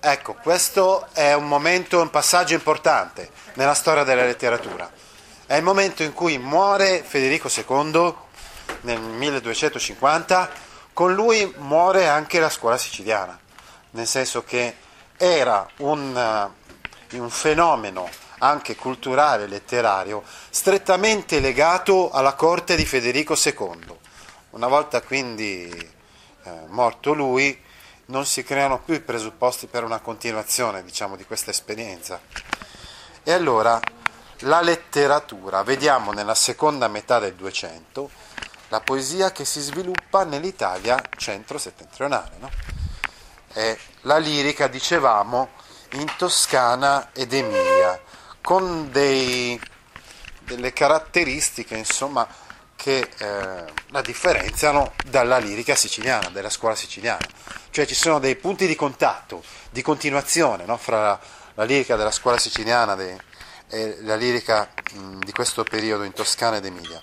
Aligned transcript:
Ecco, 0.00 0.34
questo 0.34 1.08
è 1.12 1.32
un 1.34 1.48
momento, 1.48 2.00
un 2.00 2.10
passaggio 2.10 2.54
importante 2.54 3.30
nella 3.54 3.74
storia 3.74 4.04
della 4.04 4.24
letteratura. 4.24 4.88
È 5.44 5.56
il 5.56 5.64
momento 5.64 6.04
in 6.04 6.12
cui 6.12 6.38
muore 6.38 7.02
Federico 7.02 7.48
II 7.48 8.14
nel 8.82 9.00
1250, 9.00 10.50
con 10.92 11.14
lui 11.14 11.52
muore 11.58 12.06
anche 12.06 12.38
la 12.38 12.48
scuola 12.48 12.78
siciliana, 12.78 13.36
nel 13.90 14.06
senso 14.06 14.44
che 14.44 14.76
era 15.16 15.66
un, 15.78 16.14
uh, 16.14 17.16
un 17.16 17.30
fenomeno 17.30 18.08
anche 18.38 18.76
culturale 18.76 19.44
e 19.44 19.48
letterario 19.48 20.22
strettamente 20.50 21.40
legato 21.40 22.10
alla 22.10 22.34
corte 22.34 22.76
di 22.76 22.84
Federico 22.84 23.34
II. 23.34 23.96
Una 24.50 24.68
volta 24.68 25.02
quindi 25.02 25.68
eh, 25.68 26.50
morto 26.68 27.12
lui, 27.14 27.66
non 28.08 28.24
si 28.24 28.42
creano 28.42 28.80
più 28.80 28.94
i 28.94 29.00
presupposti 29.00 29.66
per 29.66 29.84
una 29.84 30.00
continuazione 30.00 30.82
diciamo, 30.82 31.16
di 31.16 31.24
questa 31.24 31.50
esperienza. 31.50 32.20
E 33.22 33.32
allora 33.32 33.80
la 34.42 34.60
letteratura, 34.60 35.62
vediamo 35.62 36.12
nella 36.12 36.34
seconda 36.34 36.88
metà 36.88 37.18
del 37.18 37.34
200 37.34 38.10
la 38.68 38.80
poesia 38.80 39.32
che 39.32 39.44
si 39.44 39.60
sviluppa 39.60 40.24
nell'Italia 40.24 41.02
centro-settentrionale. 41.16 42.36
No? 42.38 42.50
La 44.02 44.18
lirica, 44.18 44.68
dicevamo, 44.68 45.50
in 45.92 46.06
Toscana 46.16 47.10
ed 47.12 47.32
Emilia, 47.32 48.00
con 48.40 48.90
dei, 48.90 49.60
delle 50.44 50.72
caratteristiche 50.72 51.76
insomma, 51.76 52.26
che 52.78 53.10
eh, 53.18 53.64
la 53.88 54.00
differenziano 54.02 54.92
dalla 55.04 55.38
lirica 55.38 55.74
siciliana, 55.74 56.28
della 56.28 56.48
scuola 56.48 56.76
siciliana. 56.76 57.26
Cioè 57.70 57.84
ci 57.86 57.96
sono 57.96 58.20
dei 58.20 58.36
punti 58.36 58.68
di 58.68 58.76
contatto, 58.76 59.42
di 59.70 59.82
continuazione 59.82 60.64
no? 60.64 60.76
fra 60.76 61.00
la, 61.00 61.20
la, 61.54 61.64
lirica 61.64 61.96
della 61.96 62.12
scuola 62.12 62.38
siciliana 62.38 62.94
de, 62.94 63.18
e 63.68 63.98
la 64.02 64.14
lirica 64.14 64.70
mh, 64.92 65.18
di 65.24 65.32
questo 65.32 65.64
periodo 65.64 66.04
in 66.04 66.12
Toscana 66.12 66.58
ed 66.58 66.66
Emilia. 66.66 67.00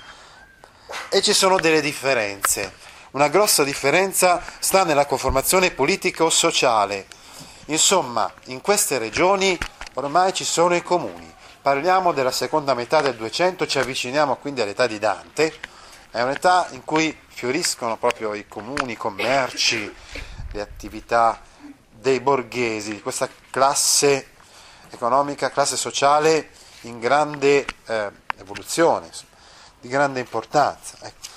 E 1.10 1.22
ci 1.22 1.34
sono 1.34 1.60
delle 1.60 1.82
differenze. 1.82 2.72
Una 3.12 3.28
grossa 3.28 3.66
differenza 3.66 4.42
sta 4.60 4.86
nella 4.86 5.06
conformazione 5.06 5.72
politico-sociale. 5.72 7.06
Insomma, 7.66 8.32
in 8.46 8.62
queste 8.62 8.98
regioni 8.98 9.58
ormai 9.96 10.34
ci 10.34 10.46
sono 10.46 10.74
i 10.74 10.82
comuni. 10.82 11.35
Parliamo 11.66 12.12
della 12.12 12.30
seconda 12.30 12.76
metà 12.76 13.02
del 13.02 13.16
200, 13.16 13.66
ci 13.66 13.80
avviciniamo 13.80 14.36
quindi 14.36 14.62
all'età 14.62 14.86
di 14.86 15.00
Dante. 15.00 15.52
È 16.12 16.22
un'età 16.22 16.68
in 16.74 16.86
cui 16.86 17.20
fioriscono 17.26 17.98
proprio 17.98 18.36
i 18.36 18.48
comuni, 18.48 18.92
i 18.92 18.96
commerci, 18.96 19.92
le 20.52 20.62
attività 20.62 21.42
dei 21.90 22.20
borghesi, 22.20 22.92
di 22.92 23.02
questa 23.02 23.28
classe 23.50 24.28
economica, 24.92 25.50
classe 25.50 25.76
sociale 25.76 26.52
in 26.82 27.00
grande 27.00 27.66
eh, 27.88 28.12
evoluzione, 28.38 29.10
di 29.82 29.88
grande 29.88 30.20
importanza. 30.20 30.98
Ecco. 31.02 31.28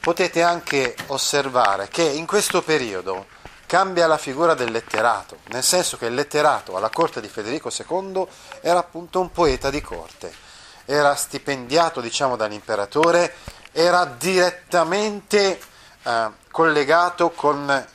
Potete 0.00 0.42
anche 0.42 0.96
osservare 1.06 1.86
che 1.86 2.02
in 2.02 2.26
questo 2.26 2.60
periodo 2.60 3.26
cambia 3.72 4.06
la 4.06 4.18
figura 4.18 4.52
del 4.52 4.70
letterato, 4.70 5.38
nel 5.44 5.62
senso 5.62 5.96
che 5.96 6.04
il 6.04 6.12
letterato 6.12 6.76
alla 6.76 6.90
corte 6.90 7.22
di 7.22 7.28
Federico 7.28 7.70
II 7.74 8.26
era 8.60 8.78
appunto 8.78 9.18
un 9.18 9.32
poeta 9.32 9.70
di 9.70 9.80
corte, 9.80 10.30
era 10.84 11.14
stipendiato 11.14 12.02
diciamo 12.02 12.36
dall'imperatore, 12.36 13.34
era 13.72 14.04
direttamente 14.04 15.58
eh, 16.02 16.30
collegato 16.50 17.30
con 17.30 17.86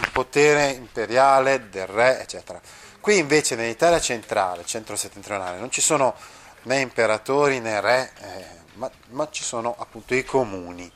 il 0.00 0.10
potere 0.10 0.70
imperiale 0.70 1.68
del 1.70 1.86
re, 1.86 2.22
eccetera. 2.22 2.60
Qui 3.00 3.18
invece 3.18 3.54
nell'Italia 3.54 4.00
centrale, 4.00 4.64
centro-settentrionale, 4.64 5.60
non 5.60 5.70
ci 5.70 5.80
sono 5.80 6.16
né 6.62 6.80
imperatori 6.80 7.60
né 7.60 7.80
re, 7.80 8.12
eh, 8.20 8.44
ma, 8.72 8.90
ma 9.10 9.28
ci 9.30 9.44
sono 9.44 9.76
appunto 9.78 10.12
i 10.12 10.24
comuni. 10.24 10.92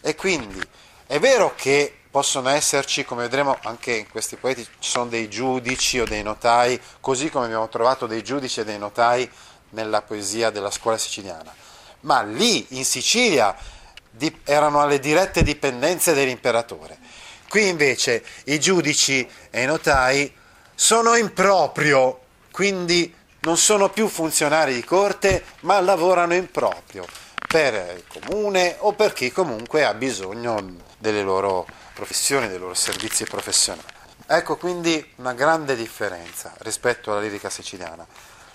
E 0.00 0.14
quindi 0.14 0.66
è 1.06 1.18
vero 1.18 1.52
che 1.54 1.99
possono 2.10 2.48
esserci, 2.48 3.04
come 3.04 3.22
vedremo 3.22 3.56
anche 3.62 3.92
in 3.92 4.08
questi 4.08 4.36
poeti, 4.36 4.66
ci 4.78 4.90
sono 4.90 5.06
dei 5.06 5.28
giudici 5.28 6.00
o 6.00 6.04
dei 6.04 6.22
notai, 6.22 6.80
così 7.00 7.30
come 7.30 7.46
abbiamo 7.46 7.68
trovato 7.68 8.06
dei 8.06 8.22
giudici 8.22 8.60
e 8.60 8.64
dei 8.64 8.78
notai 8.78 9.30
nella 9.70 10.02
poesia 10.02 10.50
della 10.50 10.70
scuola 10.70 10.98
siciliana. 10.98 11.54
Ma 12.00 12.22
lì 12.22 12.66
in 12.70 12.84
Sicilia 12.84 13.54
erano 14.44 14.80
alle 14.80 14.98
dirette 14.98 15.42
dipendenze 15.42 16.12
dell'imperatore. 16.12 16.98
Qui 17.48 17.68
invece 17.68 18.24
i 18.44 18.58
giudici 18.58 19.28
e 19.50 19.62
i 19.62 19.66
notai 19.66 20.32
sono 20.74 21.14
in 21.14 21.32
proprio, 21.32 22.20
quindi 22.50 23.14
non 23.40 23.56
sono 23.56 23.88
più 23.88 24.08
funzionari 24.08 24.74
di 24.74 24.84
corte, 24.84 25.44
ma 25.60 25.80
lavorano 25.80 26.34
in 26.34 26.50
proprio 26.50 27.06
per 27.46 27.74
il 27.96 28.04
comune 28.06 28.76
o 28.78 28.92
per 28.92 29.12
chi 29.12 29.32
comunque 29.32 29.84
ha 29.84 29.94
bisogno 29.94 30.76
delle 30.98 31.22
loro 31.22 31.66
professioni, 31.92 32.48
dei 32.48 32.58
loro 32.58 32.74
servizi 32.74 33.24
professionali. 33.24 33.86
Ecco 34.26 34.56
quindi 34.56 35.12
una 35.16 35.32
grande 35.32 35.74
differenza 35.74 36.52
rispetto 36.58 37.10
alla 37.10 37.20
lirica 37.20 37.50
siciliana. 37.50 38.06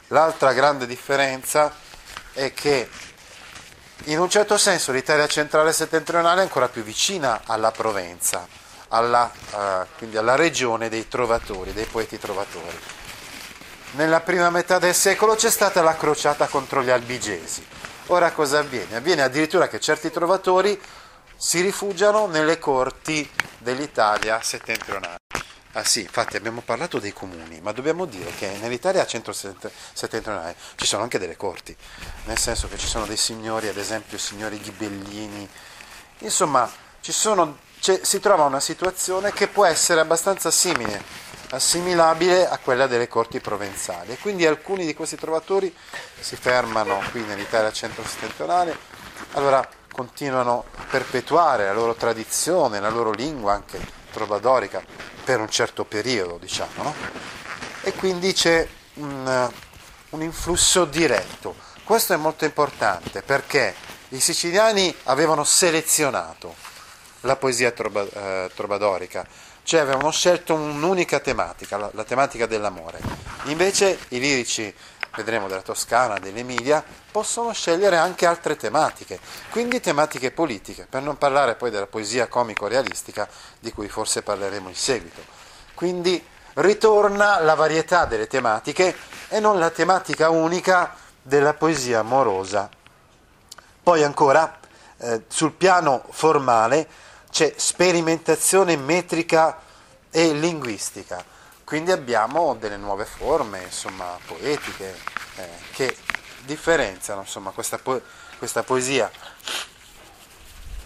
L'altra 0.07 0.53
grande 0.53 0.85
differenza 0.85 1.73
è 2.33 2.53
che 2.53 2.89
in 4.05 4.19
un 4.19 4.29
certo 4.29 4.57
senso 4.57 4.91
l'Italia 4.91 5.27
centrale 5.27 5.71
e 5.71 5.73
settentrionale 5.73 6.41
è 6.41 6.43
ancora 6.43 6.69
più 6.69 6.83
vicina 6.83 7.41
alla 7.45 7.71
Provenza, 7.71 8.47
alla, 8.89 9.31
uh, 9.51 9.87
quindi 9.97 10.17
alla 10.17 10.35
regione 10.35 10.89
dei 10.89 11.07
trovatori, 11.07 11.73
dei 11.73 11.85
poeti 11.85 12.19
trovatori. 12.19 12.79
Nella 13.91 14.21
prima 14.21 14.49
metà 14.49 14.79
del 14.79 14.93
secolo 14.93 15.35
c'è 15.35 15.49
stata 15.49 15.81
la 15.81 15.95
crociata 15.95 16.47
contro 16.47 16.83
gli 16.83 16.89
albigesi 16.89 17.65
Ora 18.07 18.31
cosa 18.31 18.59
avviene? 18.59 18.97
Avviene 18.97 19.23
addirittura 19.23 19.67
che 19.67 19.79
certi 19.79 20.11
trovatori 20.11 20.79
si 21.35 21.61
rifugiano 21.61 22.27
nelle 22.27 22.59
corti 22.59 23.29
dell'Italia 23.57 24.41
settentrionale. 24.41 25.17
Ah 25.73 25.83
sì, 25.83 26.01
infatti 26.01 26.37
abbiamo 26.37 26.61
parlato 26.61 26.99
dei 26.99 27.11
comuni, 27.11 27.59
ma 27.59 27.73
dobbiamo 27.73 28.05
dire 28.05 28.31
che 28.37 28.57
nell'Italia 28.61 29.05
centro-settentrionale 29.05 30.55
ci 30.75 30.85
sono 30.85 31.03
anche 31.03 31.19
delle 31.19 31.35
corti, 31.35 31.75
nel 32.25 32.37
senso 32.37 32.69
che 32.69 32.77
ci 32.77 32.87
sono 32.87 33.05
dei 33.05 33.17
signori, 33.17 33.67
ad 33.67 33.75
esempio 33.75 34.17
signori 34.17 34.57
ghibellini, 34.57 35.49
insomma 36.19 36.71
sono, 37.01 37.57
si 37.79 38.19
trova 38.21 38.45
una 38.45 38.61
situazione 38.61 39.33
che 39.33 39.47
può 39.49 39.65
essere 39.65 39.99
abbastanza 39.99 40.49
simile 40.49 41.03
assimilabile 41.49 42.47
a 42.47 42.57
quella 42.57 42.87
delle 42.87 43.07
corti 43.07 43.39
provenzali. 43.39 44.13
E 44.13 44.17
quindi 44.17 44.45
alcuni 44.45 44.85
di 44.85 44.93
questi 44.93 45.17
trovatori 45.17 45.75
si 46.19 46.35
fermano 46.37 47.03
qui 47.11 47.21
nell'Italia 47.21 47.71
centro-settentrionale, 47.71 48.77
allora 49.33 49.67
continuano 49.95 50.65
a 50.75 50.83
perpetuare 50.83 51.65
la 51.65 51.73
loro 51.73 51.95
tradizione, 51.95 52.81
la 52.81 52.89
loro 52.89 53.11
lingua 53.11 53.53
anche 53.53 53.79
trovadorica 54.11 54.83
per 55.23 55.39
un 55.39 55.49
certo 55.49 55.85
periodo, 55.85 56.37
diciamo, 56.37 56.83
no? 56.83 56.93
e 57.81 57.93
quindi 57.93 58.33
c'è 58.33 58.67
un, 58.95 59.51
un 60.09 60.21
influsso 60.21 60.85
diretto. 60.85 61.55
Questo 61.83 62.13
è 62.13 62.17
molto 62.17 62.45
importante 62.45 63.21
perché 63.21 63.73
i 64.09 64.19
siciliani 64.19 64.93
avevano 65.03 65.43
selezionato 65.43 66.53
la 67.21 67.37
poesia 67.37 67.73
eh, 67.73 68.51
trovadorica 68.53 69.25
cioè 69.65 69.79
avevano 69.79 70.11
scelto 70.11 70.53
un'unica 70.53 71.19
tematica, 71.19 71.75
la, 71.77 71.89
la 71.93 72.03
tematica 72.03 72.45
dell'amore. 72.45 72.99
Invece 73.45 73.97
i 74.09 74.19
lirici, 74.19 74.71
vedremo 75.15 75.47
della 75.47 75.61
Toscana, 75.61 76.19
dell'Emilia, 76.19 76.83
possono 77.11 77.53
scegliere 77.53 77.97
anche 77.97 78.25
altre 78.25 78.55
tematiche, 78.55 79.19
quindi 79.49 79.79
tematiche 79.79 80.31
politiche, 80.31 80.87
per 80.89 81.01
non 81.01 81.17
parlare 81.17 81.55
poi 81.55 81.71
della 81.71 81.87
poesia 81.87 82.27
comico-realistica 82.27 83.27
di 83.59 83.71
cui 83.71 83.87
forse 83.87 84.21
parleremo 84.21 84.69
in 84.69 84.75
seguito. 84.75 85.21
Quindi 85.73 86.23
ritorna 86.55 87.39
la 87.39 87.55
varietà 87.55 88.05
delle 88.05 88.27
tematiche 88.27 88.95
e 89.29 89.39
non 89.39 89.59
la 89.59 89.69
tematica 89.69 90.29
unica 90.29 90.95
della 91.21 91.53
poesia 91.53 91.99
amorosa. 91.99 92.69
Poi 93.81 94.03
ancora 94.03 94.59
eh, 94.97 95.23
sul 95.27 95.51
piano 95.51 96.03
formale 96.09 96.87
c'è 97.29 97.53
sperimentazione 97.57 98.77
metrica 98.77 99.59
e 100.09 100.31
linguistica, 100.31 101.23
quindi 101.65 101.91
abbiamo 101.91 102.53
delle 102.53 102.77
nuove 102.77 103.05
forme 103.05 103.63
insomma, 103.63 104.17
poetiche 104.25 104.95
eh, 105.35 105.49
che 105.71 105.97
differenziano 106.45 107.21
insomma, 107.21 107.49
questa, 107.49 107.79
po- 107.79 108.01
questa 108.37 108.61
poesia 108.61 109.11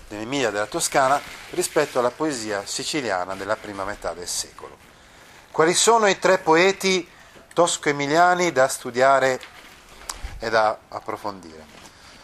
dell'Emilia 0.07 0.49
della 0.51 0.65
Toscana 0.65 1.21
rispetto 1.51 1.99
alla 1.99 2.11
poesia 2.11 2.65
siciliana 2.65 3.35
della 3.35 3.57
prima 3.57 3.83
metà 3.83 4.13
del 4.13 4.27
secolo. 4.27 4.77
Quali 5.51 5.73
sono 5.73 6.07
i 6.07 6.17
tre 6.17 6.37
poeti 6.37 7.07
tosco-emiliani 7.53 8.51
da 8.53 8.67
studiare 8.69 9.39
e 10.39 10.49
da 10.49 10.77
approfondire? 10.87 11.65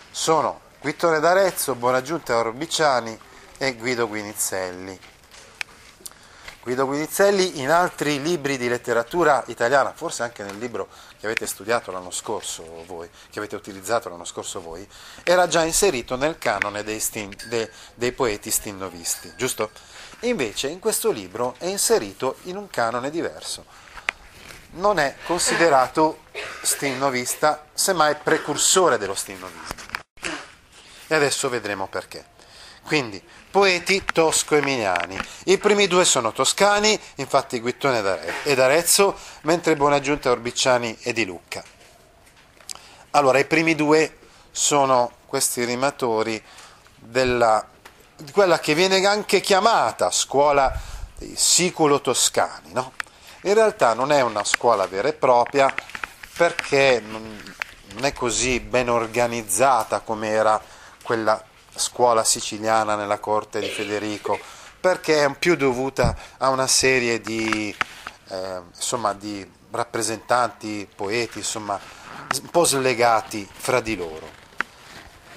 Sono 0.10 0.62
Guittone 0.80 1.19
d'Arezzo, 1.19 1.75
Buonaggiunta 1.75 2.38
Orbiciani 2.38 3.19
e 3.57 3.75
Guido 3.75 4.07
Guinizelli. 4.07 4.98
Guido 6.65 6.88
Guinizelli 6.88 7.59
in 7.59 7.69
altri 7.69 8.19
libri 8.19 8.57
di 8.57 8.67
letteratura 8.67 9.44
italiana, 9.50 9.94
forse 9.94 10.23
anche 10.23 10.41
nel 10.41 10.57
libro 10.57 10.88
che 11.19 11.27
avete 11.27 11.45
studiato 11.45 11.91
l'anno 11.91 12.09
scorso 12.09 12.83
voi, 12.88 13.07
che 13.29 13.38
avete 13.38 13.56
utilizzato 13.56 14.09
l'anno 14.09 14.25
scorso 14.25 14.59
voi, 14.59 14.83
era 15.23 15.47
già 15.47 15.63
inserito 15.63 16.15
nel 16.15 16.39
canone 16.39 16.83
dei, 16.83 17.00
stin, 17.00 17.31
de, 17.50 17.69
dei 17.94 18.13
poeti 18.13 18.50
stinnovisti, 18.50 19.33
giusto? 19.38 19.69
Invece 20.21 20.69
in 20.69 20.79
questo 20.79 21.12
libro 21.12 21.53
è 21.59 21.67
inserito 21.67 22.38
in 22.45 22.57
un 22.57 22.68
canone 22.68 23.11
diverso. 23.11 23.65
Non 24.71 24.97
è 24.97 25.18
considerato 25.27 26.21
stinnovista, 26.63 27.68
semmai 27.75 28.15
precursore 28.15 28.97
dello 28.97 29.13
stinnovismo. 29.13 29.83
E 31.06 31.13
adesso 31.13 31.47
vedremo 31.47 31.85
perché. 31.85 32.33
Quindi, 32.85 33.19
poeti 33.49 34.05
tosco-emiliani. 34.05 35.17
I 35.45 35.57
primi 35.57 35.87
due 35.87 36.05
sono 36.05 36.31
toscani, 36.31 36.99
infatti 37.15 37.59
Guittone 37.59 38.43
ed 38.43 38.59
Arezzo, 38.59 39.17
mentre 39.41 39.75
Buonaggiunta 39.75 40.29
Orbicciani 40.29 40.95
e 41.01 41.11
di 41.11 41.25
Lucca. 41.25 41.63
Allora, 43.11 43.39
i 43.39 43.45
primi 43.45 43.73
due 43.73 44.17
sono 44.51 45.13
questi 45.25 45.63
rimatori 45.63 46.39
della, 46.95 47.67
di 48.17 48.31
quella 48.31 48.59
che 48.59 48.75
viene 48.75 49.03
anche 49.03 49.41
chiamata 49.41 50.11
scuola 50.11 50.71
dei 51.17 51.33
siculo-toscani. 51.35 52.71
No? 52.71 52.93
In 53.41 53.55
realtà 53.55 53.95
non 53.95 54.11
è 54.11 54.21
una 54.21 54.43
scuola 54.43 54.85
vera 54.85 55.07
e 55.07 55.13
propria 55.13 55.73
perché 56.37 57.01
non 57.03 58.03
è 58.03 58.13
così 58.13 58.59
ben 58.59 58.89
organizzata 58.89 60.01
come 60.01 60.29
era 60.29 60.61
quella 61.01 61.43
scuola 61.75 62.24
siciliana 62.24 62.95
nella 62.95 63.19
corte 63.19 63.60
di 63.60 63.69
Federico, 63.69 64.39
perché 64.80 65.24
è 65.24 65.36
più 65.36 65.56
dovuta 65.56 66.16
a 66.38 66.50
una 66.50 66.68
serie 66.68 67.22
di, 67.22 67.75
eh, 68.30 68.62
insomma, 68.74 69.13
di 69.13 69.48
rappresentanti, 69.72 70.88
poeti, 70.95 71.39
insomma, 71.39 71.80
un 72.42 72.50
po' 72.50 72.63
slegati 72.63 73.48
fra 73.51 73.80
di 73.80 73.95
loro. 73.95 74.44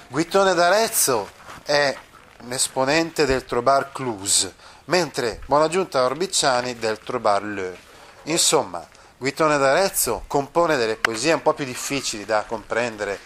Guittone 0.07 0.53
d'Arezzo 0.53 1.29
è 1.63 1.95
un 2.41 2.51
esponente 2.53 3.25
del 3.25 3.45
Trobar 3.45 3.91
Cluse, 3.91 4.55
mentre 4.85 5.41
Buonaggiunta 5.45 6.03
Orbicciani 6.03 6.79
del 6.79 6.99
Trobar 6.99 7.43
Le. 7.43 7.77
Insomma, 8.23 8.87
Guittone 9.17 9.57
d'Arezzo 9.57 10.23
compone 10.27 10.77
delle 10.77 10.95
poesie 10.95 11.33
un 11.33 11.41
po' 11.41 11.53
più 11.53 11.65
difficili 11.65 12.23
da 12.23 12.45
comprendere, 12.47 13.19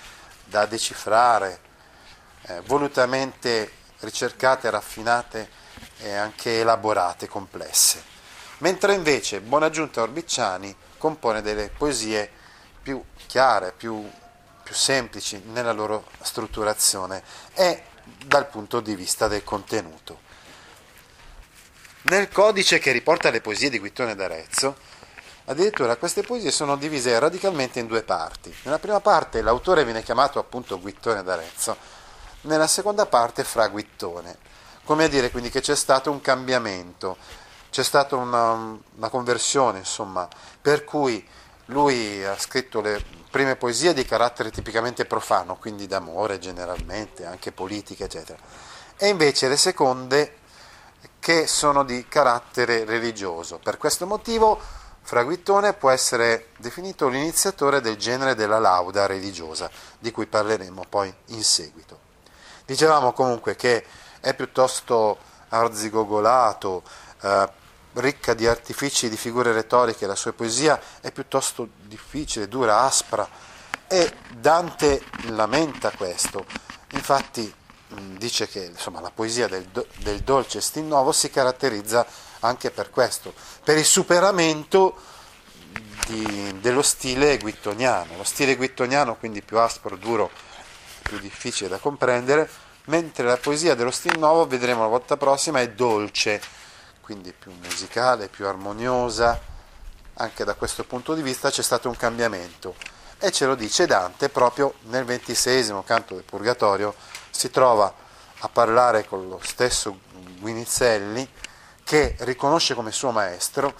da 0.45 0.66
decifrare, 0.66 1.59
eh, 2.48 2.62
volutamente 2.66 3.72
ricercate, 4.00 4.69
raffinate 4.69 5.50
e 6.00 6.13
anche 6.13 6.60
elaborate, 6.60 7.28
complesse. 7.28 8.04
Mentre 8.60 8.94
invece 8.94 9.42
Buonaggiunta 9.42 10.01
Orbicciani 10.01 10.75
compone 10.98 11.42
delle 11.42 11.69
poesie 11.69 12.30
più 12.81 13.04
chiare, 13.28 13.74
più, 13.75 14.10
più 14.63 14.74
semplici 14.74 15.42
nella 15.51 15.72
loro 15.72 16.06
strutturazione 16.22 17.24
e 17.54 17.84
dal 18.25 18.48
punto 18.48 18.80
di 18.80 18.95
vista 18.95 19.28
del 19.28 19.44
contenuto. 19.44 20.19
Nel 22.04 22.30
codice 22.30 22.80
che 22.80 22.92
riporta 22.92 23.30
le 23.30 23.40
poesie 23.42 23.69
di 23.69 23.80
Guittone 23.80 24.16
d'Arezzo, 24.16 24.75
addirittura 25.45 25.95
queste 25.95 26.22
poesie 26.22 26.51
sono 26.51 26.75
divise 26.75 27.18
radicalmente 27.18 27.80
in 27.80 27.88
due 27.88 28.04
parti. 28.04 28.54
Nella 28.63 28.80
prima 28.80 29.00
parte 29.00 29.42
l'autore 29.42 29.86
viene 29.86 30.04
chiamato 30.04 30.40
appunto 30.40 30.80
Guittone 30.80 31.24
d'Arezzo, 31.24 31.78
nella 32.44 32.68
seconda 32.68 33.06
parte 33.06 33.44
fra 33.44 33.68
Guittone. 33.68 34.38
Come 34.84 35.06
a 35.06 35.07
dire 35.07 35.31
quindi 35.31 35.50
che 35.50 35.62
c'è 35.62 35.75
stato 35.75 36.12
un 36.12 36.22
cambiamento, 36.22 37.18
c'è 37.69 37.84
stata 37.84 38.16
una, 38.16 38.51
una 38.51 39.10
conversione, 39.10 39.80
insomma, 39.80 40.28
per 40.62 40.84
cui 40.84 41.25
lui 41.68 42.24
ha 42.24 42.38
scritto 42.38 42.81
le 42.81 43.04
prime 43.31 43.56
poesie 43.56 43.94
di 43.94 44.06
carattere 44.06 44.51
tipicamente 44.51 45.06
profano, 45.06 45.56
quindi 45.56 45.88
d'amore 45.88 46.38
generalmente, 46.38 47.25
anche 47.25 47.51
politica, 47.51 48.04
eccetera, 48.04 48.38
e 48.98 49.07
invece 49.07 49.48
le 49.48 49.57
seconde 49.57 50.38
che 51.19 51.48
sono 51.48 51.84
di 51.84 52.06
carattere 52.07 52.84
religioso. 52.84 53.57
Per 53.57 53.78
questo 53.78 54.06
motivo 54.06 54.60
Fra 55.01 55.24
Guittone 55.24 55.74
può 55.74 55.90
essere 55.90 56.50
definito 56.57 57.07
l'iniziatore 57.07 57.81
del 57.81 57.98
genere 57.98 58.36
della 58.36 58.60
lauda 58.60 59.06
religiosa, 59.06 59.69
di 60.00 60.12
cui 60.12 60.28
parleremo 60.28 60.86
poi 60.88 61.13
in 61.28 61.44
seguito. 61.44 62.12
Dicevamo 62.65 63.12
comunque 63.12 63.56
che 63.56 63.86
è 64.19 64.33
piuttosto 64.33 65.18
arzigogolato, 65.50 66.83
eh, 67.21 67.50
ricca 67.94 68.33
di 68.33 68.48
artifici 68.48 69.10
di 69.10 69.18
figure 69.18 69.51
retoriche, 69.51 70.07
la 70.07 70.15
sua 70.15 70.33
poesia 70.33 70.80
è 71.01 71.12
piuttosto 71.12 71.69
difficile, 71.83 72.48
dura, 72.48 72.81
aspra 72.81 73.27
e 73.88 74.12
Dante 74.36 75.04
lamenta 75.27 75.92
questo. 75.92 76.45
Infatti 76.92 77.54
mh, 77.89 78.18
dice 78.18 78.48
che 78.48 78.63
insomma, 78.63 79.01
la 79.01 79.12
poesia 79.12 79.48
del, 79.48 79.68
del 79.98 80.21
dolce 80.21 80.62
Stinnovo 80.62 81.12
si 81.12 81.30
caratterizza 81.30 82.06
anche 82.39 82.71
per 82.71 82.89
questo, 82.89 83.33
per 83.63 83.77
il 83.77 83.86
superamento 83.86 84.95
di, 86.07 86.59
dello 86.59 86.81
stile 86.81 87.38
guittoniano. 87.38 88.18
Lo 88.18 88.24
stile 88.24 88.56
guittoniano 88.56 89.16
quindi 89.16 89.42
più 89.42 89.59
aspro, 89.59 89.95
duro, 89.95 90.31
più 91.13 91.19
difficile 91.19 91.69
da 91.69 91.77
comprendere, 91.77 92.50
mentre 92.86 93.25
la 93.25 93.38
poesia 93.38 93.75
dello 93.75 93.92
stil 93.92 94.18
nuovo, 94.18 94.48
vedremo 94.48 94.81
la 94.81 94.88
volta 94.88 95.15
prossima, 95.15 95.62
è 95.62 95.69
dolce, 95.69 96.42
quindi 97.02 97.31
più 97.33 97.52
musicale, 97.61 98.30
più 98.30 98.47
armoniosa. 98.47 99.52
Anche 100.16 100.44
da 100.44 100.56
questo 100.56 100.83
punto 100.83 101.14
di 101.14 101.21
vista 101.21 101.49
c'è 101.49 101.61
stato 101.61 101.87
un 101.87 101.95
cambiamento 101.95 102.76
e 103.19 103.31
ce 103.31 103.45
lo 103.45 103.56
dice 103.56 103.87
Dante 103.87 104.30
proprio 104.30 104.76
nel 104.83 105.06
ventisesimo 105.06 105.83
canto 105.83 106.14
del 106.16 106.23
Purgatorio, 106.23 106.94
si 107.31 107.49
trova 107.49 107.92
a 108.40 108.49
parlare 108.49 109.06
con 109.06 109.28
lo 109.28 109.40
stesso 109.44 109.99
Guinizelli 110.40 111.28
che 111.83 112.16
riconosce 112.19 112.73
come 112.76 112.92
suo 112.92 113.11
maestro 113.11 113.73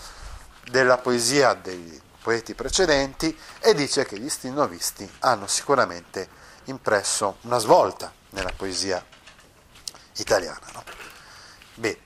della 0.70 0.98
poesia 0.98 1.54
dei 1.54 2.02
poeti 2.22 2.54
precedenti 2.56 3.38
e 3.60 3.74
dice 3.74 4.06
che 4.06 4.18
gli 4.18 4.30
stilnovisti 4.30 5.08
hanno 5.20 5.46
sicuramente 5.46 6.42
impresso 6.66 7.38
una 7.42 7.58
svolta 7.58 8.12
nella 8.32 8.52
poesia 8.56 9.04
italiana. 10.18 10.66
No? 10.74 10.84
Beh, 11.76 12.00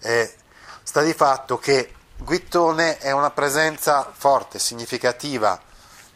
eh, 0.00 0.34
sta 0.82 1.02
di 1.02 1.14
fatto 1.14 1.58
che 1.58 1.94
Guittone 2.16 2.98
è 2.98 3.10
una 3.10 3.30
presenza 3.30 4.10
forte, 4.12 4.58
significativa, 4.58 5.60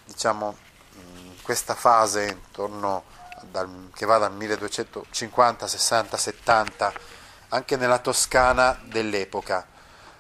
diciamo, 0.05 0.57
in 0.95 1.35
questa 1.43 1.75
fase 1.75 2.27
intorno 2.27 3.05
dal, 3.43 3.91
che 3.95 4.07
va 4.07 4.19
dal 4.19 4.33
1250, 4.33 5.67
60, 5.67 6.17
70, 6.17 6.93
anche 7.49 7.77
nella 7.77 7.99
Toscana 7.99 8.79
dell'epoca, 8.85 9.67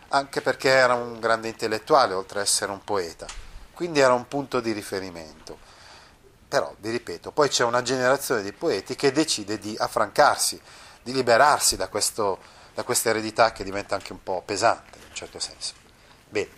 anche 0.09 0.41
perché 0.41 0.69
era 0.69 0.95
un 0.95 1.21
grande 1.21 1.49
intellettuale, 1.49 2.15
oltre 2.15 2.41
ad 2.41 2.47
essere 2.47 2.73
un 2.73 2.83
poeta, 2.83 3.27
quindi 3.73 4.01
era 4.01 4.15
un 4.15 4.27
punto 4.27 4.61
di 4.61 4.73
riferimento. 4.73 5.68
Però, 6.49 6.75
vi 6.79 6.91
ripeto, 6.91 7.31
poi 7.31 7.51
c'è 7.51 7.63
una 7.63 7.83
generazione 7.83 8.43
di 8.43 8.53
poeti 8.53 8.97
che 8.97 9.13
decide 9.13 9.59
di 9.59 9.77
affrancarsi, 9.79 10.59
di 11.03 11.13
liberarsi 11.13 11.77
da, 11.77 11.89
questo, 11.89 12.39
da 12.73 12.85
questa 12.85 13.11
eredità 13.11 13.53
che 13.53 13.65
diventa 13.65 13.95
anche 13.95 14.13
un 14.13 14.23
po' 14.23 14.43
pesante, 14.43 14.97
in 14.97 15.05
un 15.09 15.15
certo 15.15 15.39
senso. 15.39 15.75
Bene, 16.27 16.49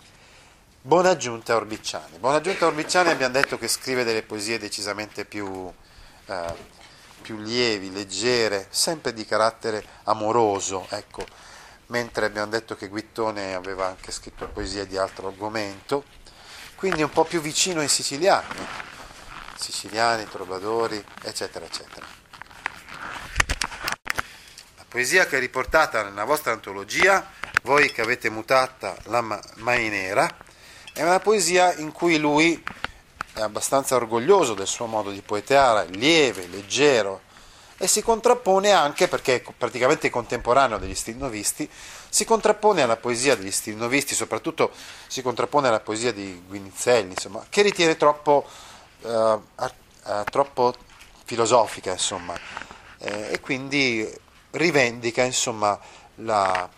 buona 0.81 1.09
aggiunta 1.09 1.55
Orbicciani. 1.55 2.19
Buona 2.19 2.37
aggiunta 2.37 2.67
Orbicciani 2.67 3.09
abbiamo 3.09 3.33
detto 3.33 3.57
che 3.57 3.67
scrive 3.67 4.05
delle 4.05 4.23
poesie 4.23 4.57
decisamente 4.57 5.25
più, 5.25 5.69
eh, 6.25 6.55
più 7.21 7.39
lievi, 7.39 7.91
leggere, 7.91 8.67
sempre 8.69 9.11
di 9.11 9.25
carattere 9.25 9.83
amoroso, 10.03 10.87
ecco, 10.89 11.25
mentre 11.87 12.27
abbiamo 12.27 12.49
detto 12.49 12.77
che 12.77 12.87
Guittone 12.87 13.55
aveva 13.55 13.87
anche 13.87 14.13
scritto 14.13 14.47
poesie 14.47 14.87
di 14.87 14.95
altro 14.95 15.27
argomento, 15.27 16.05
quindi 16.75 17.03
un 17.03 17.09
po' 17.09 17.25
più 17.25 17.41
vicino 17.41 17.81
ai 17.81 17.89
siciliani 17.89 18.89
siciliani, 19.61 20.27
trovadori, 20.27 21.03
eccetera, 21.21 21.65
eccetera. 21.65 22.05
poesia 24.87 25.25
che 25.25 25.37
è 25.37 25.39
riportata 25.39 26.03
nella 26.03 26.25
vostra 26.25 26.51
antologia, 26.51 27.31
voi 27.61 27.91
che 27.91 28.01
avete 28.01 28.29
mutata 28.29 28.97
la 29.03 29.21
Mainera, 29.57 30.27
è 30.91 31.03
una 31.03 31.19
poesia 31.19 31.73
in 31.75 31.93
cui 31.93 32.17
lui 32.17 32.61
è 33.33 33.39
abbastanza 33.39 33.95
orgoglioso 33.95 34.53
del 34.53 34.67
suo 34.67 34.87
modo 34.87 35.11
di 35.11 35.21
poeteare, 35.21 35.87
lieve, 35.91 36.47
leggero, 36.47 37.21
e 37.77 37.87
si 37.87 38.01
contrappone 38.01 38.71
anche, 38.71 39.07
perché 39.07 39.35
è 39.35 39.43
praticamente 39.57 40.09
contemporaneo 40.09 40.77
degli 40.77 40.93
stilnovisti, 40.93 41.69
si 42.09 42.25
contrappone 42.25 42.81
alla 42.81 42.97
poesia 42.97 43.35
degli 43.35 43.49
stilnovisti, 43.49 44.13
soprattutto 44.13 44.71
si 45.07 45.21
contrappone 45.21 45.69
alla 45.69 45.79
poesia 45.79 46.11
di 46.11 46.43
Guinizelli, 46.45 47.11
insomma, 47.11 47.45
che 47.49 47.61
ritiene 47.61 47.95
troppo, 47.95 48.45
uh, 49.01 49.09
uh, 49.09 50.23
troppo 50.29 50.73
filosofica, 51.23 51.91
insomma, 51.91 52.35
eh, 52.97 53.31
e 53.31 53.39
quindi 53.39 54.07
rivendica 54.51 55.23
insomma, 55.23 55.79
la, 56.15 56.69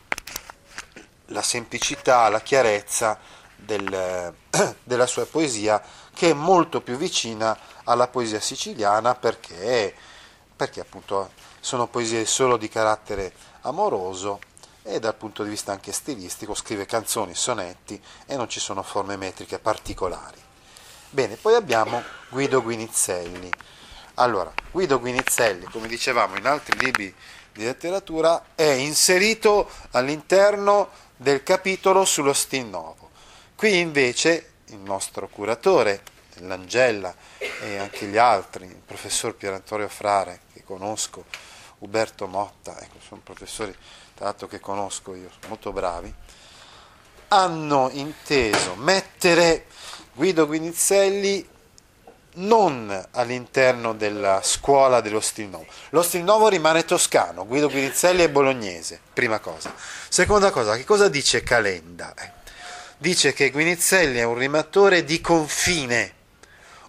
la, 1.26 1.42
semplicità, 1.42 2.30
la 2.30 2.42
chiarezza 2.42 3.20
del, 3.56 4.34
della 4.84 5.08
sua 5.08 5.26
poesia, 5.26 5.82
che 6.14 6.30
è 6.30 6.34
molto 6.34 6.82
più 6.82 6.98
vicina 6.98 7.58
alla 7.86 8.08
poesia 8.08 8.40
siciliana 8.40 9.16
perché, 9.16 9.94
perché 10.56 10.80
appunto 10.82 11.32
sono 11.60 11.88
poesie 11.88 12.26
solo 12.26 12.58
di 12.58 12.70
carattere 12.70 13.34
amoroso 13.62 14.40
e 14.84 15.00
dal 15.00 15.16
punto 15.16 15.44
di 15.44 15.50
vista 15.50 15.72
anche 15.72 15.92
stilistico 15.92 16.54
scrive 16.54 16.86
canzoni, 16.86 17.34
sonetti 17.34 18.02
e 18.26 18.36
non 18.36 18.50
ci 18.50 18.60
sono 18.60 18.84
forme 18.84 19.16
metriche 19.16 19.58
particolari. 19.60 20.42
Bene, 21.14 21.36
poi 21.36 21.54
abbiamo 21.54 22.02
Guido 22.30 22.64
Guinizelli. 22.64 23.48
Allora, 24.16 24.52
Guido 24.72 25.00
Guinizelli, 25.00 25.66
come 25.66 25.88
dicevamo 25.88 26.38
in 26.38 26.48
altri 26.48 26.76
libri 26.80 27.14
di 27.52 27.64
letteratura, 27.64 28.46
è 28.56 28.64
inserito 28.64 29.70
all'interno 29.92 30.90
del 31.16 31.44
capitolo 31.44 32.04
sullo 32.04 32.34
stil 32.34 32.66
novo. 32.66 33.12
Qui 33.54 33.78
invece 33.78 34.54
il 34.70 34.80
nostro 34.80 35.28
curatore, 35.28 36.02
l'Angella 36.38 37.14
e 37.38 37.78
anche 37.78 38.08
gli 38.08 38.18
altri, 38.18 38.66
il 38.66 38.82
professor 38.84 39.36
Pierantonio 39.36 39.90
Frare, 39.90 40.40
che 40.52 40.64
conosco, 40.64 41.26
Uberto 41.78 42.26
Motta, 42.26 42.76
ecco, 42.82 42.98
sono 43.08 43.22
professori 43.24 43.72
tra 44.16 44.26
l'altro 44.26 44.48
che 44.48 44.60
conosco 44.60 45.14
io, 45.14 45.30
molto 45.48 45.72
bravi, 45.72 46.12
hanno 47.28 47.90
inteso 47.92 48.74
mettere 48.78 49.68
Guido 50.16 50.46
Guinizelli 50.46 51.48
non 52.36 53.08
all'interno 53.12 53.94
della 53.94 54.42
scuola 54.44 55.02
dello 55.02 55.20
stil 55.20 55.48
nuovo. 55.48 55.66
Lo 55.90 56.04
stil 56.04 56.24
nuovo 56.24 56.50
rimane 56.50 56.86
toscano, 56.86 57.48
Guido 57.48 57.68
Guinizelli 57.68 58.22
è 58.22 58.30
bolognese, 58.30 59.00
prima 59.12 59.40
cosa. 59.40 59.74
Seconda 60.10 60.52
cosa, 60.52 60.76
che 60.76 60.84
cosa 60.84 61.10
dice 61.10 61.42
Calenda? 61.42 62.14
Eh, 62.16 62.32
dice 62.98 63.34
che 63.34 63.50
Guinizelli 63.50 64.20
è 64.20 64.24
un 64.24 64.38
rimatore 64.38 65.04
di 65.04 65.20
confine, 65.20 66.14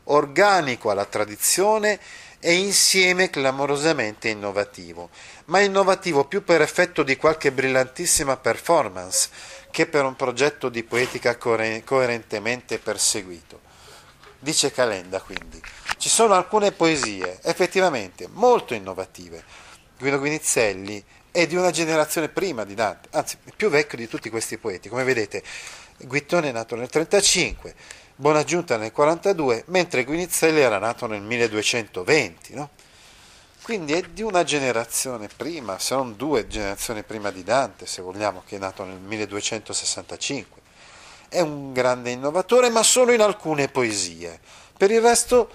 organico 0.04 0.90
alla 0.90 1.06
tradizione 1.06 1.98
e 2.46 2.52
insieme 2.56 3.30
clamorosamente 3.30 4.28
innovativo, 4.28 5.08
ma 5.46 5.60
innovativo 5.60 6.26
più 6.26 6.44
per 6.44 6.60
effetto 6.60 7.02
di 7.02 7.16
qualche 7.16 7.50
brillantissima 7.52 8.36
performance 8.36 9.30
che 9.70 9.86
per 9.86 10.04
un 10.04 10.14
progetto 10.14 10.68
di 10.68 10.82
poetica 10.82 11.38
coerentemente 11.38 12.78
perseguito. 12.78 13.62
Dice 14.38 14.70
Calenda 14.72 15.22
quindi, 15.22 15.58
ci 15.96 16.10
sono 16.10 16.34
alcune 16.34 16.72
poesie 16.72 17.38
effettivamente 17.44 18.28
molto 18.30 18.74
innovative. 18.74 19.42
Guido 19.98 20.18
Guinizelli 20.18 21.02
è 21.30 21.46
di 21.46 21.56
una 21.56 21.70
generazione 21.70 22.28
prima 22.28 22.64
di 22.64 22.74
Dante, 22.74 23.08
anzi 23.12 23.38
più 23.56 23.70
vecchio 23.70 23.96
di 23.96 24.06
tutti 24.06 24.28
questi 24.28 24.58
poeti, 24.58 24.90
come 24.90 25.04
vedete 25.04 25.42
Guittone 25.96 26.48
è 26.50 26.52
nato 26.52 26.74
nel 26.74 26.90
1935, 26.92 27.74
Bonaggiunta 28.16 28.76
nel 28.76 28.92
1942, 28.94 29.64
mentre 29.72 30.04
Guinizelli 30.04 30.60
era 30.60 30.78
nato 30.78 31.08
nel 31.08 31.20
1220. 31.20 32.54
No? 32.54 32.70
Quindi 33.64 33.94
è 33.94 34.02
di 34.02 34.22
una 34.22 34.44
generazione 34.44 35.28
prima, 35.34 35.80
se 35.80 35.96
non 35.96 36.14
due 36.14 36.46
generazioni 36.46 37.02
prima 37.02 37.32
di 37.32 37.42
Dante, 37.42 37.86
se 37.86 38.02
vogliamo, 38.02 38.44
che 38.46 38.54
è 38.54 38.58
nato 38.60 38.84
nel 38.84 38.98
1265. 38.98 40.62
È 41.28 41.40
un 41.40 41.72
grande 41.72 42.10
innovatore, 42.10 42.70
ma 42.70 42.84
solo 42.84 43.12
in 43.12 43.20
alcune 43.20 43.66
poesie. 43.66 44.38
Per 44.76 44.92
il 44.92 45.00
resto 45.00 45.50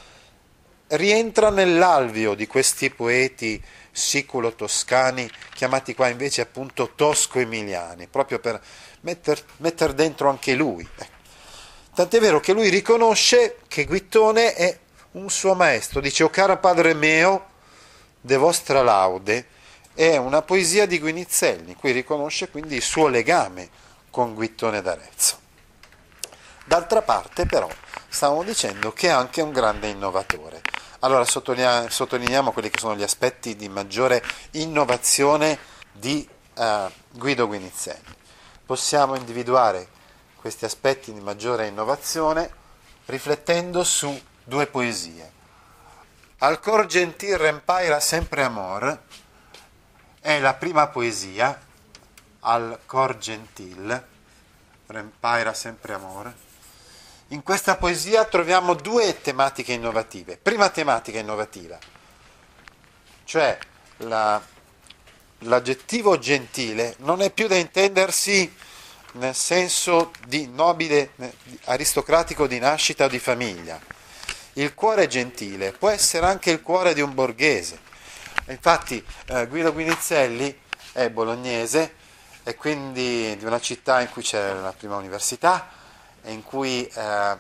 rientra 0.87 1.51
nell'alveo 1.51 2.33
di 2.33 2.45
questi 2.45 2.89
poeti 2.89 3.63
siculo-toscani, 3.89 5.31
chiamati 5.53 5.95
qua 5.95 6.09
invece 6.09 6.41
appunto 6.41 6.91
tosco-emiliani, 6.93 8.07
proprio 8.07 8.39
per 8.39 8.61
metter, 9.01 9.41
metter 9.57 9.93
dentro 9.93 10.29
anche 10.29 10.55
lui. 10.55 10.85
Ecco. 10.97 11.18
Tant'è 11.99 12.21
vero 12.21 12.39
che 12.39 12.53
lui 12.53 12.69
riconosce 12.69 13.57
che 13.67 13.83
Guittone 13.83 14.53
è 14.53 14.79
un 15.11 15.29
suo 15.29 15.53
maestro, 15.53 15.99
dice 15.99 16.23
O 16.23 16.29
cara 16.29 16.55
padre 16.55 16.93
mio, 16.93 17.47
de 18.21 18.37
vostra 18.37 18.81
laude, 18.81 19.47
è 19.93 20.15
una 20.15 20.41
poesia 20.41 20.85
di 20.85 20.97
Guinizelli, 20.97 21.75
qui 21.75 21.91
riconosce 21.91 22.47
quindi 22.47 22.77
il 22.77 22.81
suo 22.81 23.09
legame 23.09 23.67
con 24.09 24.33
Guittone 24.33 24.81
d'Arezzo. 24.81 25.39
D'altra 26.63 27.01
parte 27.01 27.45
però 27.45 27.67
stavamo 28.07 28.43
dicendo 28.43 28.93
che 28.93 29.07
è 29.07 29.11
anche 29.11 29.41
un 29.41 29.51
grande 29.51 29.89
innovatore. 29.89 30.61
Allora 30.99 31.25
sottolineiamo 31.25 32.53
quelli 32.53 32.69
che 32.69 32.79
sono 32.79 32.95
gli 32.95 33.03
aspetti 33.03 33.57
di 33.57 33.67
maggiore 33.67 34.23
innovazione 34.51 35.59
di 35.91 36.25
uh, 36.53 36.89
Guido 37.11 37.45
Guinizelli. 37.45 38.15
Possiamo 38.65 39.15
individuare 39.15 39.97
questi 40.39 40.63
aspetti 40.63 41.11
di 41.11 41.19
maggiore 41.19 41.67
innovazione 41.67 42.49
riflettendo 43.05 43.83
su 43.83 44.17
due 44.43 44.67
poesie. 44.67 45.37
Al 46.39 46.61
cor 46.61 46.85
gentil 46.85 47.37
rempaira 47.37 47.99
sempre 47.99 48.43
amor 48.43 49.01
è 50.21 50.39
la 50.39 50.53
prima 50.53 50.87
poesia, 50.87 51.67
Al 52.41 52.79
cor 52.85 53.17
gentil 53.17 54.05
rempaira 54.87 55.53
sempre 55.53 55.93
amor. 55.93 56.33
In 57.29 57.43
questa 57.43 57.75
poesia 57.75 58.23
troviamo 58.23 58.75
due 58.75 59.21
tematiche 59.21 59.73
innovative. 59.73 60.37
Prima 60.37 60.69
tematica 60.69 61.19
innovativa, 61.19 61.77
cioè 63.25 63.57
la, 63.97 64.41
l'aggettivo 65.39 66.17
gentile 66.17 66.95
non 66.99 67.21
è 67.21 67.29
più 67.29 67.47
da 67.47 67.55
intendersi 67.55 68.55
nel 69.13 69.35
senso 69.35 70.11
di 70.27 70.47
nobile, 70.47 71.11
aristocratico 71.65 72.47
di 72.47 72.59
nascita 72.59 73.05
o 73.05 73.07
di 73.07 73.19
famiglia. 73.19 73.79
Il 74.53 74.73
cuore 74.73 75.07
gentile 75.07 75.71
può 75.71 75.89
essere 75.89 76.25
anche 76.25 76.51
il 76.51 76.61
cuore 76.61 76.93
di 76.93 77.01
un 77.01 77.13
borghese. 77.13 77.79
Infatti 78.47 79.03
eh, 79.27 79.47
Guido 79.47 79.71
Guinizelli 79.71 80.59
è 80.91 81.09
bolognese 81.09 81.95
e 82.43 82.55
quindi 82.55 83.35
di 83.37 83.45
una 83.45 83.59
città 83.59 84.01
in 84.01 84.09
cui 84.09 84.23
c'è 84.23 84.53
la 84.53 84.73
prima 84.73 84.95
università 84.95 85.69
e 86.23 86.31
in 86.31 86.43
cui 86.43 86.85
eh, 86.85 87.37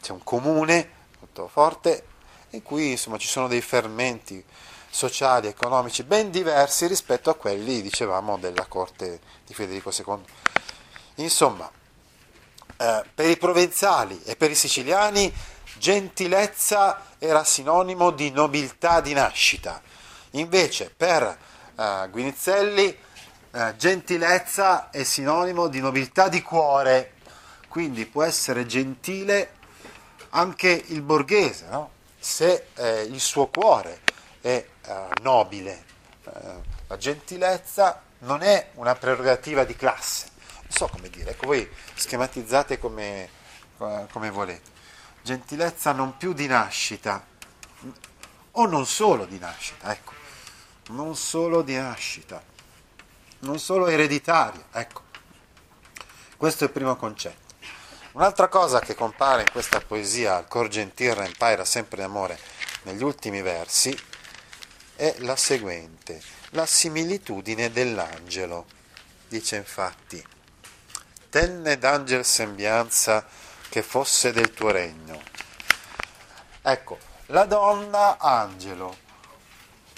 c'è 0.00 0.12
un 0.12 0.22
comune 0.22 0.90
molto 1.20 1.48
forte 1.48 2.04
in 2.50 2.62
cui 2.62 2.92
insomma, 2.92 3.18
ci 3.18 3.28
sono 3.28 3.48
dei 3.48 3.60
fermenti 3.60 4.42
sociali 4.90 5.48
economici 5.48 6.02
ben 6.02 6.30
diversi 6.30 6.86
rispetto 6.86 7.30
a 7.30 7.34
quelli, 7.34 7.82
dicevamo, 7.82 8.38
della 8.38 8.66
corte 8.66 9.20
di 9.46 9.54
Federico 9.54 9.90
II. 9.90 10.24
Insomma, 11.18 11.70
eh, 12.76 13.04
per 13.12 13.28
i 13.28 13.36
provenzali 13.36 14.20
e 14.24 14.36
per 14.36 14.50
i 14.52 14.54
siciliani 14.54 15.32
gentilezza 15.78 17.02
era 17.18 17.42
sinonimo 17.42 18.10
di 18.10 18.30
nobiltà 18.30 19.00
di 19.00 19.14
nascita, 19.14 19.82
invece 20.32 20.92
per 20.96 21.36
eh, 21.76 22.08
Guinizelli 22.10 22.96
eh, 23.50 23.74
gentilezza 23.76 24.90
è 24.90 25.02
sinonimo 25.02 25.66
di 25.66 25.80
nobiltà 25.80 26.28
di 26.28 26.40
cuore, 26.40 27.14
quindi 27.66 28.06
può 28.06 28.22
essere 28.22 28.64
gentile 28.66 29.54
anche 30.30 30.84
il 30.86 31.02
borghese, 31.02 31.66
no? 31.68 31.90
se 32.16 32.66
eh, 32.74 33.02
il 33.02 33.18
suo 33.18 33.48
cuore 33.48 34.00
è 34.40 34.50
eh, 34.50 35.08
nobile. 35.22 35.84
Eh, 36.24 36.76
la 36.86 36.96
gentilezza 36.96 38.02
non 38.20 38.42
è 38.42 38.70
una 38.74 38.94
prerogativa 38.94 39.64
di 39.64 39.74
classe 39.74 40.36
so 40.68 40.86
come 40.88 41.10
dire, 41.10 41.30
ecco 41.30 41.46
voi 41.46 41.68
schematizzate 41.94 42.78
come, 42.78 43.28
come 43.76 44.30
volete. 44.30 44.76
Gentilezza 45.22 45.92
non 45.92 46.16
più 46.16 46.32
di 46.32 46.46
nascita, 46.46 47.26
o 48.52 48.66
non 48.66 48.86
solo 48.86 49.24
di 49.24 49.38
nascita, 49.38 49.90
ecco, 49.92 50.12
non 50.88 51.16
solo 51.16 51.62
di 51.62 51.76
nascita, 51.76 52.42
non 53.40 53.58
solo 53.58 53.88
ereditaria, 53.88 54.64
ecco. 54.72 55.02
Questo 56.36 56.64
è 56.64 56.66
il 56.68 56.72
primo 56.72 56.96
concetto. 56.96 57.46
Un'altra 58.12 58.48
cosa 58.48 58.80
che 58.80 58.94
compare 58.94 59.42
in 59.42 59.50
questa 59.50 59.80
poesia, 59.80 60.36
al 60.36 60.48
cor 60.48 60.68
gentil 60.68 61.14
rempaira 61.14 61.64
sempre 61.64 61.98
d'amore, 61.98 62.38
negli 62.82 63.02
ultimi 63.02 63.42
versi, 63.42 63.96
è 64.96 65.16
la 65.18 65.36
seguente. 65.36 66.20
la 66.50 66.66
similitudine 66.66 67.70
dell'angelo. 67.70 68.66
Dice 69.28 69.56
infatti, 69.56 70.24
tenne 71.28 71.78
d'angel 71.78 72.24
sembianza 72.24 73.24
che 73.68 73.82
fosse 73.82 74.32
del 74.32 74.52
tuo 74.52 74.70
regno. 74.70 75.20
Ecco, 76.62 76.98
la 77.26 77.44
donna 77.44 78.18
angelo. 78.18 79.06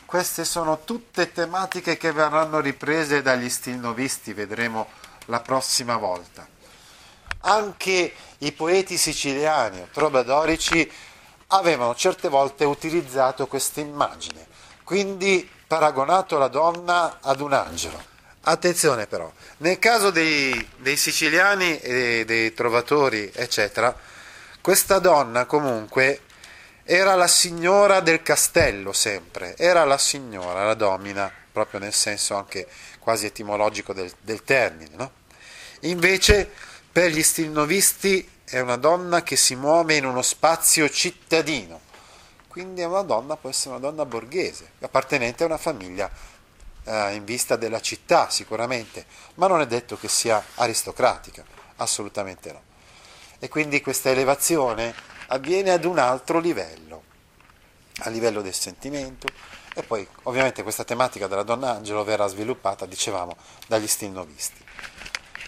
Queste 0.05 0.45
sono 0.45 0.83
tutte 0.83 1.33
tematiche 1.33 1.97
che 1.97 2.11
verranno 2.11 2.59
riprese 2.59 3.23
dagli 3.23 3.49
stilnovisti, 3.49 4.33
vedremo 4.33 4.89
la 5.27 5.41
prossima 5.41 5.97
volta. 5.97 6.47
Anche 7.43 8.15
i 8.39 8.53
poeti 8.53 8.99
siciliani 8.99 9.81
o 9.83 9.89
trobadorici 9.93 10.91
avevano 11.49 11.95
certe 11.95 12.29
volte 12.29 12.65
utilizzato 12.65 13.47
questa 13.47 13.81
immagine, 13.81 14.47
quindi 14.83 15.49
paragonato 15.67 16.39
la 16.39 16.49
donna 16.49 17.19
ad 17.21 17.41
un 17.41 17.53
angelo. 17.53 18.03
Attenzione 18.43 19.07
però, 19.07 19.31
nel 19.59 19.79
caso 19.79 20.11
dei, 20.11 20.67
dei 20.79 20.97
siciliani 20.97 21.79
e 21.79 22.25
dei 22.25 22.55
trovatori, 22.55 23.31
eccetera, 23.35 23.95
questa 24.63 24.99
donna 24.99 25.45
comunque 25.45 26.23
era 26.85 27.15
la 27.17 27.27
signora 27.27 28.01
del 28.01 28.23
castello 28.23 28.95
sempre, 28.95 29.57
era 29.59 29.85
la 29.85 29.99
signora, 29.99 30.65
la 30.65 30.75
domina, 30.75 31.31
proprio 31.53 31.81
nel 31.81 31.93
senso 31.93 32.35
anche 32.35 32.67
quasi 32.99 33.27
etimologico 33.27 33.93
del, 33.93 34.11
del 34.21 34.43
termine. 34.43 34.91
No? 34.97 35.13
Invece 35.81 36.51
per 36.91 37.11
gli 37.11 37.23
stilnovisti 37.23 38.27
è 38.45 38.59
una 38.59 38.77
donna 38.77 39.23
che 39.23 39.37
si 39.37 39.55
muove 39.55 39.97
in 39.97 40.07
uno 40.07 40.23
spazio 40.23 40.89
cittadino, 40.89 41.81
quindi 42.49 42.81
è 42.81 42.87
una 42.87 43.03
donna, 43.03 43.37
può 43.37 43.51
essere 43.51 43.77
una 43.77 43.81
donna 43.81 44.07
borghese, 44.07 44.73
appartenente 44.81 45.43
a 45.43 45.47
una 45.47 45.59
famiglia 45.59 46.11
eh, 46.91 47.15
in 47.15 47.25
vista 47.25 47.55
della 47.55 47.81
città 47.81 48.29
sicuramente, 48.31 49.07
ma 49.35 49.47
non 49.47 49.61
è 49.61 49.67
detto 49.67 49.97
che 49.97 50.09
sia 50.09 50.43
aristocratica, 50.57 51.45
assolutamente 51.77 52.53
no. 52.53 52.63
E 53.39 53.49
quindi 53.49 53.81
questa 53.81 54.11
elevazione 54.11 54.93
avviene 55.29 55.71
ad 55.71 55.85
un 55.85 55.99
altro 55.99 56.41
livello, 56.41 57.05
a 58.01 58.11
livello 58.11 58.43
del 58.43 58.55
sentimento, 58.55 59.29
e 59.73 59.85
poi 59.85 60.07
ovviamente 60.25 60.65
questa 60.65 60.83
tematica 60.83 61.29
della 61.29 61.45
donna 61.45 61.71
angelo 61.71 62.03
verrà 62.03 62.27
sviluppata, 62.27 62.87
dicevamo, 62.87 63.37
dagli 63.69 63.87
stilnovisti. 63.87 64.65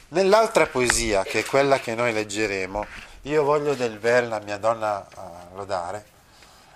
Nell'altra 0.09 0.67
poesia, 0.67 1.25
che 1.25 1.41
è 1.41 1.45
quella 1.45 1.81
che 1.81 1.95
noi 1.95 2.13
leggeremo, 2.13 3.11
Io 3.27 3.45
voglio 3.45 3.75
del 3.75 4.01
ver 4.01 4.27
la 4.27 4.41
mia 4.41 4.59
donna 4.59 5.07
a 5.15 5.47
lodare, 5.55 6.05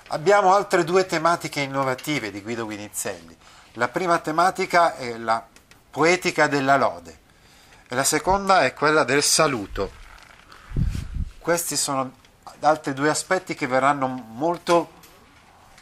abbiamo 0.09 0.55
altre 0.55 0.85
due 0.85 1.05
tematiche 1.05 1.59
innovative 1.61 2.31
di 2.31 2.41
Guido 2.41 2.65
Guinizelli. 2.65 3.37
La 3.79 3.89
prima 3.89 4.19
tematica 4.21 4.97
è 4.97 5.19
la 5.19 5.47
poetica 5.91 6.47
della 6.47 6.79
lode 6.79 7.19
e 7.87 7.95
la 7.95 8.05
seconda 8.05 8.65
è 8.65 8.73
quella 8.73 9.05
del 9.05 9.23
saluto. 9.23 9.93
Questi 11.39 11.77
sono 11.77 12.11
altri 12.61 12.95
due 12.95 13.11
aspetti 13.11 13.55
che 13.55 13.67
verranno 13.67 14.07
molto 14.07 14.93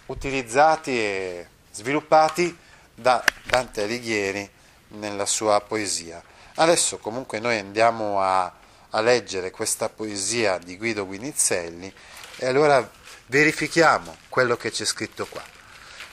utilizzati 0.07 0.91
e 0.91 1.49
sviluppati 1.71 2.59
da 2.93 3.25
Dante 3.45 3.85
Alighieri 3.85 4.51
nella 4.89 5.25
sua 5.25 5.61
poesia. 5.61 6.21
Adesso 6.57 6.99
comunque 6.99 7.39
noi 7.39 7.61
andiamo 7.61 8.21
a, 8.21 8.53
a 8.91 9.01
leggere 9.03 9.53
questa 9.53 9.89
poesia 9.89 10.59
di 10.59 10.77
Guido 10.77 11.07
Guinizelli 11.07 11.95
e 12.39 12.47
allora 12.47 12.91
verifichiamo 13.27 14.17
quello 14.29 14.57
che 14.57 14.73
c'è 14.73 14.85
scritto 14.85 15.27
qua. 15.27 15.63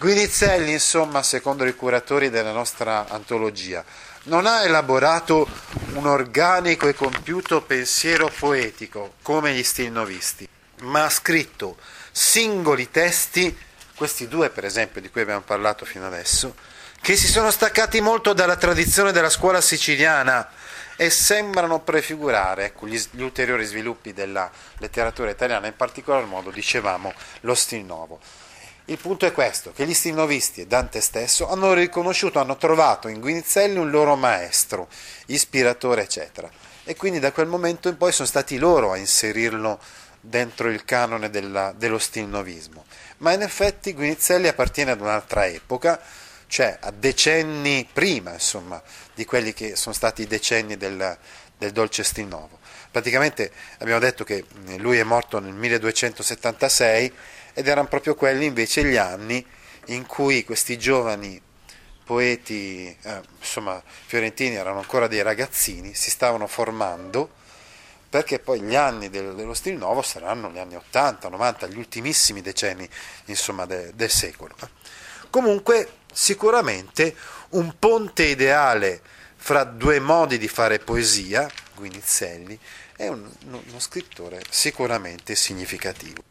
Guinizelli, 0.01 0.71
insomma, 0.71 1.21
secondo 1.21 1.63
i 1.63 1.75
curatori 1.75 2.31
della 2.31 2.51
nostra 2.51 3.07
antologia, 3.07 3.85
non 4.23 4.47
ha 4.47 4.63
elaborato 4.63 5.47
un 5.93 6.07
organico 6.07 6.87
e 6.87 6.95
compiuto 6.95 7.61
pensiero 7.61 8.27
poetico 8.27 9.13
come 9.21 9.53
gli 9.53 9.61
stilnovisti, 9.61 10.49
ma 10.79 11.03
ha 11.03 11.09
scritto 11.11 11.77
singoli 12.11 12.89
testi, 12.89 13.55
questi 13.93 14.27
due 14.27 14.49
per 14.49 14.65
esempio 14.65 15.01
di 15.01 15.11
cui 15.11 15.21
abbiamo 15.21 15.41
parlato 15.41 15.85
fino 15.85 16.07
adesso, 16.07 16.55
che 16.99 17.15
si 17.15 17.27
sono 17.27 17.51
staccati 17.51 18.01
molto 18.01 18.33
dalla 18.33 18.55
tradizione 18.55 19.11
della 19.11 19.29
scuola 19.29 19.61
siciliana 19.61 20.49
e 20.95 21.11
sembrano 21.11 21.79
prefigurare 21.79 22.65
ecco, 22.65 22.87
gli, 22.87 22.99
gli, 23.11 23.21
ulteriori 23.21 23.65
sviluppi 23.65 24.13
della 24.13 24.49
letteratura 24.79 25.29
italiana, 25.29 25.67
in 25.67 25.75
particolar 25.75 26.25
modo, 26.25 26.49
dicevamo, 26.49 27.13
lo 27.41 27.53
stil 27.53 27.85
nuovo. 27.85 28.19
Il 28.85 28.97
punto 28.97 29.25
è 29.25 29.31
questo, 29.31 29.71
che 29.71 29.85
gli 29.85 29.93
stilnovisti 29.93 30.61
e 30.61 30.67
Dante 30.67 31.01
stesso 31.01 31.47
hanno 31.47 31.73
riconosciuto, 31.73 32.39
hanno 32.39 32.57
trovato 32.57 33.07
in 33.07 33.19
Guinizelli 33.19 33.77
un 33.77 33.89
loro 33.89 34.15
maestro, 34.15 34.89
ispiratore, 35.27 36.01
eccetera. 36.01 36.49
E 36.83 36.95
quindi 36.95 37.19
da 37.19 37.31
quel 37.31 37.47
momento 37.47 37.89
in 37.89 37.97
poi 37.97 38.11
sono 38.11 38.27
stati 38.27 38.57
loro 38.57 38.91
a 38.91 38.97
inserirlo 38.97 39.79
dentro 40.19 40.67
il 40.67 40.83
canone 40.83 41.29
della, 41.29 41.73
dello 41.77 41.99
stilnovismo. 41.99 42.85
Ma 43.17 43.33
in 43.33 43.43
effetti 43.43 43.93
Guinizelli 43.93 44.47
appartiene 44.47 44.91
ad 44.91 44.99
un'altra 44.99 45.45
epoca, 45.45 46.01
cioè 46.47 46.77
a 46.81 46.91
decenni 46.91 47.87
prima 47.91 48.33
insomma, 48.33 48.81
di 49.13 49.25
quelli 49.25 49.53
che 49.53 49.75
sono 49.75 49.93
stati 49.93 50.23
i 50.23 50.27
decenni 50.27 50.75
del, 50.75 51.17
del 51.57 51.71
dolce 51.71 52.03
stil 52.03 52.25
nuovo. 52.25 52.59
Praticamente 52.89 53.51
abbiamo 53.77 53.99
detto 53.99 54.23
che 54.23 54.43
lui 54.77 54.97
è 54.97 55.03
morto 55.03 55.39
nel 55.39 55.53
1276 55.53 57.13
ed 57.53 57.67
erano 57.67 57.87
proprio 57.87 58.15
quelli 58.15 58.45
invece 58.45 58.83
gli 58.83 58.97
anni 58.97 59.45
in 59.87 60.05
cui 60.05 60.43
questi 60.43 60.77
giovani 60.77 61.41
poeti, 62.03 62.95
eh, 63.01 63.21
insomma 63.39 63.81
fiorentini 63.85 64.55
erano 64.55 64.79
ancora 64.79 65.07
dei 65.07 65.21
ragazzini, 65.21 65.93
si 65.93 66.09
stavano 66.09 66.47
formando 66.47 67.39
perché 68.11 68.39
poi 68.39 68.59
gli 68.59 68.75
anni 68.75 69.09
del, 69.09 69.35
dello 69.35 69.53
stil 69.53 69.77
nuovo 69.77 70.01
saranno 70.01 70.51
gli 70.51 70.57
anni 70.57 70.75
80, 70.75 71.29
90, 71.29 71.67
gli 71.67 71.77
ultimissimi 71.77 72.41
decenni 72.41 72.87
insomma, 73.25 73.65
de, 73.65 73.91
del 73.95 74.09
secolo. 74.09 74.53
Comunque 75.29 75.99
sicuramente 76.11 77.15
un 77.51 77.73
ponte 77.79 78.23
ideale 78.25 79.01
fra 79.37 79.63
due 79.63 80.01
modi 80.01 80.37
di 80.37 80.49
fare 80.49 80.79
poesia, 80.79 81.49
Guinizelli, 81.73 82.59
è 82.97 83.07
un, 83.07 83.29
uno 83.45 83.79
scrittore 83.79 84.41
sicuramente 84.49 85.33
significativo. 85.33 86.30